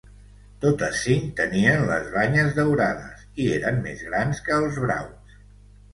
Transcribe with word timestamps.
Totes 0.61 1.01
cinc 1.07 1.27
tenien 1.41 1.83
les 1.91 2.09
banyes 2.15 2.57
daurades 2.61 3.23
i 3.45 3.49
eren 3.59 3.79
més 3.87 4.05
grans 4.11 4.45
que 4.49 4.57
els 4.63 4.85
braus. 4.87 5.37